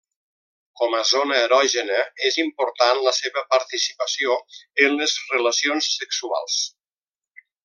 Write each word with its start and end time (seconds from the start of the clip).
Com 0.79 0.93
a 0.99 1.01
zona 1.09 1.35
erògena, 1.47 1.99
és 2.29 2.39
important 2.45 3.03
la 3.09 3.13
seva 3.17 3.45
participació 3.53 4.39
en 4.87 4.99
les 5.03 5.15
relacions 5.37 5.93
sexuals. 6.01 6.61